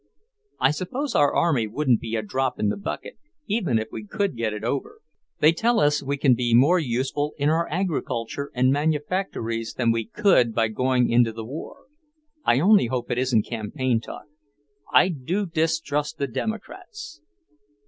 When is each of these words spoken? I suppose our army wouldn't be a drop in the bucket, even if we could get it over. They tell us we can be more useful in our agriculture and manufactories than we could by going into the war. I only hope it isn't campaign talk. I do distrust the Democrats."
I 0.59 0.71
suppose 0.71 1.13
our 1.13 1.31
army 1.31 1.67
wouldn't 1.67 1.99
be 2.01 2.15
a 2.15 2.23
drop 2.23 2.57
in 2.59 2.69
the 2.69 2.75
bucket, 2.75 3.19
even 3.45 3.77
if 3.77 3.89
we 3.91 4.03
could 4.03 4.35
get 4.35 4.51
it 4.51 4.63
over. 4.63 4.99
They 5.41 5.51
tell 5.51 5.79
us 5.79 6.01
we 6.01 6.17
can 6.17 6.33
be 6.33 6.55
more 6.55 6.79
useful 6.79 7.35
in 7.37 7.49
our 7.49 7.67
agriculture 7.69 8.49
and 8.55 8.71
manufactories 8.71 9.75
than 9.75 9.91
we 9.91 10.05
could 10.07 10.55
by 10.55 10.69
going 10.69 11.11
into 11.11 11.31
the 11.31 11.45
war. 11.45 11.85
I 12.43 12.59
only 12.59 12.87
hope 12.87 13.11
it 13.11 13.19
isn't 13.19 13.43
campaign 13.45 14.01
talk. 14.01 14.25
I 14.91 15.09
do 15.09 15.45
distrust 15.45 16.17
the 16.17 16.25
Democrats." 16.25 17.21